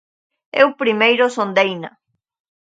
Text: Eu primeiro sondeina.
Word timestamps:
Eu 0.61 0.67
primeiro 0.81 1.25
sondeina. 1.37 1.89